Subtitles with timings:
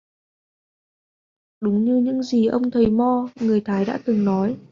[1.61, 4.57] Đúng như những gì mà ông thầy mo người thái đã từng nói